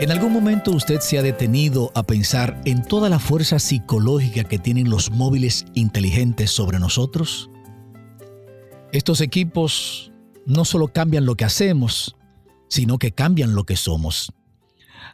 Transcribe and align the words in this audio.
¿En 0.00 0.10
algún 0.10 0.32
momento 0.32 0.70
usted 0.70 1.00
se 1.00 1.18
ha 1.18 1.22
detenido 1.22 1.92
a 1.94 2.02
pensar 2.04 2.58
en 2.64 2.82
toda 2.82 3.10
la 3.10 3.18
fuerza 3.18 3.58
psicológica 3.58 4.44
que 4.44 4.58
tienen 4.58 4.88
los 4.88 5.10
móviles 5.10 5.66
inteligentes 5.74 6.50
sobre 6.50 6.78
nosotros? 6.78 7.50
Estos 8.92 9.20
equipos 9.20 10.10
no 10.46 10.64
solo 10.64 10.88
cambian 10.88 11.26
lo 11.26 11.34
que 11.34 11.44
hacemos, 11.44 12.16
sino 12.68 12.96
que 12.96 13.12
cambian 13.12 13.54
lo 13.54 13.64
que 13.64 13.76
somos. 13.76 14.32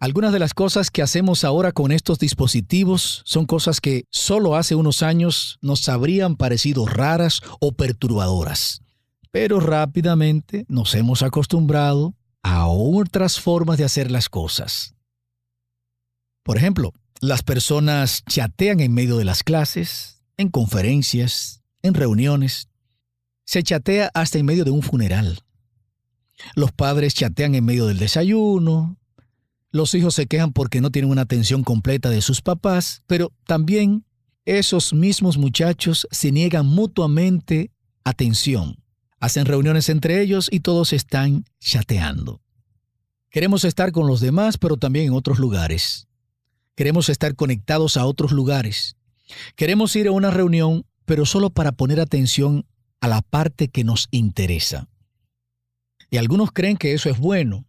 Algunas 0.00 0.32
de 0.32 0.40
las 0.40 0.52
cosas 0.52 0.90
que 0.90 1.02
hacemos 1.02 1.44
ahora 1.44 1.70
con 1.70 1.92
estos 1.92 2.18
dispositivos 2.18 3.22
son 3.24 3.46
cosas 3.46 3.80
que 3.80 4.06
solo 4.10 4.56
hace 4.56 4.74
unos 4.74 5.04
años 5.04 5.60
nos 5.62 5.88
habrían 5.88 6.34
parecido 6.34 6.86
raras 6.86 7.40
o 7.60 7.70
perturbadoras. 7.70 8.82
Pero 9.30 9.60
rápidamente 9.60 10.66
nos 10.66 10.92
hemos 10.96 11.22
acostumbrado 11.22 12.16
a 12.42 12.66
otras 12.66 13.40
formas 13.40 13.78
de 13.78 13.84
hacer 13.84 14.10
las 14.10 14.28
cosas. 14.28 14.94
Por 16.42 16.56
ejemplo, 16.56 16.92
las 17.20 17.42
personas 17.42 18.24
chatean 18.28 18.80
en 18.80 18.92
medio 18.92 19.16
de 19.16 19.24
las 19.24 19.44
clases, 19.44 20.24
en 20.36 20.48
conferencias, 20.48 21.62
en 21.82 21.94
reuniones. 21.94 22.68
Se 23.44 23.62
chatea 23.62 24.10
hasta 24.14 24.38
en 24.38 24.46
medio 24.46 24.64
de 24.64 24.72
un 24.72 24.82
funeral. 24.82 25.40
Los 26.56 26.72
padres 26.72 27.14
chatean 27.14 27.54
en 27.54 27.64
medio 27.64 27.86
del 27.86 27.98
desayuno. 27.98 28.98
Los 29.70 29.94
hijos 29.94 30.14
se 30.14 30.26
quejan 30.26 30.52
porque 30.52 30.80
no 30.80 30.90
tienen 30.90 31.10
una 31.10 31.22
atención 31.22 31.62
completa 31.62 32.10
de 32.10 32.20
sus 32.20 32.42
papás, 32.42 33.02
pero 33.06 33.32
también 33.46 34.04
esos 34.44 34.92
mismos 34.92 35.38
muchachos 35.38 36.08
se 36.10 36.32
niegan 36.32 36.66
mutuamente 36.66 37.70
atención. 38.04 38.81
Hacen 39.22 39.46
reuniones 39.46 39.88
entre 39.88 40.20
ellos 40.20 40.48
y 40.50 40.58
todos 40.58 40.92
están 40.92 41.44
chateando. 41.60 42.40
Queremos 43.30 43.64
estar 43.64 43.92
con 43.92 44.08
los 44.08 44.20
demás, 44.20 44.58
pero 44.58 44.76
también 44.76 45.06
en 45.06 45.12
otros 45.12 45.38
lugares. 45.38 46.08
Queremos 46.74 47.08
estar 47.08 47.36
conectados 47.36 47.96
a 47.96 48.04
otros 48.04 48.32
lugares. 48.32 48.96
Queremos 49.54 49.94
ir 49.94 50.08
a 50.08 50.10
una 50.10 50.32
reunión, 50.32 50.86
pero 51.04 51.24
solo 51.24 51.50
para 51.50 51.70
poner 51.70 52.00
atención 52.00 52.66
a 53.00 53.06
la 53.06 53.22
parte 53.22 53.68
que 53.68 53.84
nos 53.84 54.08
interesa. 54.10 54.88
Y 56.10 56.16
algunos 56.16 56.50
creen 56.50 56.76
que 56.76 56.92
eso 56.92 57.08
es 57.08 57.20
bueno, 57.20 57.64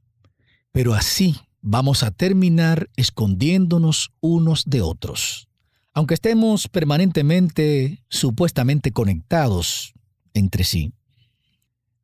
pero 0.71 0.95
así 0.95 1.35
vamos 1.61 2.01
a 2.01 2.09
terminar 2.09 2.89
escondiéndonos 2.95 4.11
unos 4.21 4.63
de 4.65 4.81
otros. 4.81 5.49
Aunque 5.93 6.15
estemos 6.15 6.67
permanentemente, 6.67 8.03
supuestamente 8.09 8.91
conectados 8.91 9.93
entre 10.33 10.63
sí. 10.63 10.93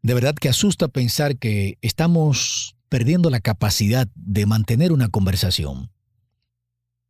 De 0.02 0.14
verdad 0.14 0.36
que 0.36 0.50
asusta 0.50 0.88
pensar 0.88 1.38
que 1.38 1.78
estamos 1.82 2.76
perdiendo 2.88 3.30
la 3.30 3.40
capacidad 3.40 4.08
de 4.16 4.46
mantener 4.46 4.92
una 4.92 5.10
conversación. 5.10 5.92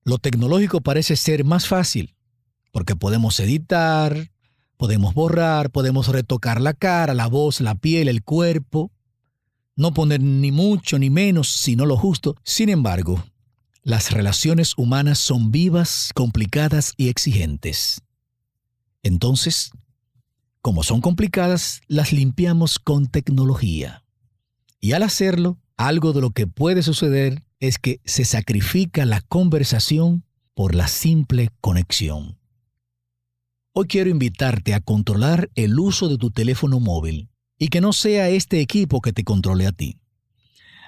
Lo 0.04 0.18
tecnológico 0.18 0.82
parece 0.82 1.16
ser 1.16 1.44
más 1.44 1.68
fácil, 1.68 2.16
porque 2.72 2.96
podemos 2.96 3.40
editar, 3.40 4.32
podemos 4.78 5.14
borrar, 5.14 5.72
podemos 5.72 6.08
retocar 6.08 6.62
la 6.62 6.74
cara, 6.74 7.14
la 7.14 7.28
voz, 7.28 7.62
la 7.62 7.76
piel, 7.76 8.08
el 8.08 8.24
cuerpo, 8.24 8.92
no 9.76 9.94
poner 9.94 10.22
ni 10.22 10.52
mucho 10.52 11.00
ni 11.00 11.10
menos, 11.10 11.50
sino 11.50 11.86
lo 11.86 11.96
justo. 11.96 12.36
Sin 12.44 12.70
embargo, 12.70 13.24
las 13.84 14.12
relaciones 14.12 14.74
humanas 14.78 15.20
son 15.20 15.52
vivas, 15.52 16.12
complicadas 16.14 16.94
y 16.98 17.10
exigentes. 17.10 18.02
Entonces, 19.04 19.72
como 20.62 20.84
son 20.84 21.02
complicadas, 21.02 21.82
las 21.88 22.12
limpiamos 22.12 22.80
con 22.80 23.08
tecnología. 23.08 24.04
Y 24.80 24.94
al 24.94 25.04
hacerlo, 25.04 25.58
algo 25.78 26.14
de 26.14 26.22
lo 26.22 26.32
que 26.32 26.48
puede 26.48 26.84
suceder 26.84 27.44
es 27.60 27.78
que 27.80 28.02
se 28.06 28.26
sacrifica 28.26 29.06
la 29.06 29.22
conversación 29.22 30.24
por 30.54 30.76
la 30.76 30.88
simple 30.88 31.50
conexión. 31.62 32.38
Hoy 33.72 33.88
quiero 33.88 34.10
invitarte 34.10 34.74
a 34.74 34.82
controlar 34.82 35.50
el 35.56 35.80
uso 35.80 36.10
de 36.10 36.18
tu 36.18 36.32
teléfono 36.32 36.80
móvil 36.80 37.30
y 37.58 37.68
que 37.70 37.82
no 37.82 37.94
sea 37.94 38.30
este 38.30 38.60
equipo 38.60 39.02
que 39.02 39.14
te 39.14 39.24
controle 39.24 39.68
a 39.68 39.72
ti. 39.72 40.00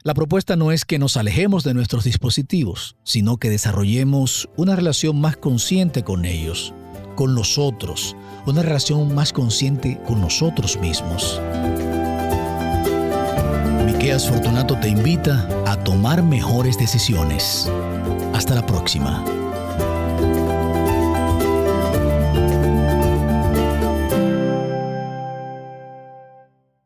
La 0.04 0.14
propuesta 0.14 0.56
no 0.56 0.72
es 0.72 0.84
que 0.84 0.98
nos 0.98 1.16
alejemos 1.16 1.64
de 1.64 1.76
nuestros 1.76 2.04
dispositivos, 2.06 2.96
sino 3.04 3.38
que 3.38 3.52
desarrollemos 3.52 4.50
una 4.58 4.76
relación 4.76 5.22
más 5.22 5.38
consciente 5.38 6.04
con 6.04 6.26
ellos, 6.26 6.74
con 7.16 7.36
los 7.36 7.58
otros, 7.58 8.16
una 8.46 8.62
relación 8.62 9.14
más 9.14 9.34
consciente 9.34 10.00
con 10.06 10.22
nosotros 10.22 10.78
mismos. 10.80 11.40
Miqueas 13.86 14.28
Fortunato 14.28 14.78
te 14.80 14.90
invita 14.90 15.48
a 15.66 15.76
tomar 15.84 16.24
mejores 16.24 16.78
decisiones. 16.78 17.70
Hasta 18.34 18.56
la 18.56 18.66
próxima. 18.66 19.24